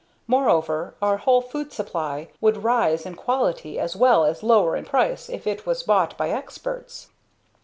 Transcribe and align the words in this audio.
Moreover, 0.25 0.95
our 0.99 1.17
whole 1.17 1.41
food 1.41 1.71
supply 1.71 2.29
would 2.41 2.63
rise 2.63 3.05
in 3.05 3.13
quality 3.13 3.77
as 3.77 3.95
well 3.95 4.25
as 4.25 4.41
lower 4.41 4.75
in 4.75 4.83
price 4.83 5.29
if 5.29 5.45
it 5.45 5.67
was 5.67 5.83
bought 5.83 6.17
by 6.17 6.31
experts. 6.31 7.09